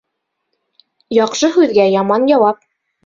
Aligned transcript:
Яҡшы 1.17 1.51
һүҙгә 1.59 1.87
яман 1.97 2.27
яуап. 2.35 2.65